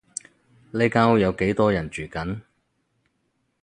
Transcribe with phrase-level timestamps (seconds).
[0.71, 2.41] 呢間屋有幾多人住緊？